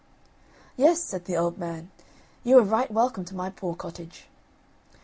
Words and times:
"Yes," 0.77 0.99
said 0.99 1.25
the 1.25 1.37
old 1.37 1.59
man; 1.59 1.91
"you 2.43 2.57
are 2.57 2.63
right 2.63 2.89
welcome 2.89 3.23
to 3.25 3.35
my 3.35 3.51
poor 3.51 3.75
cottage." 3.75 4.25